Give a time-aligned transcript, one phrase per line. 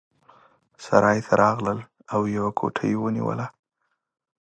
[0.85, 1.79] سرای ته راغلل
[2.13, 3.45] او یوه کوټه یې ونیوله.